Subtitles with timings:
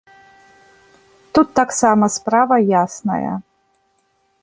[1.37, 3.33] Тут таксама справа ясная.